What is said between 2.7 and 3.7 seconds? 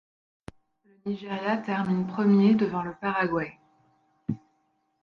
le Paraguay.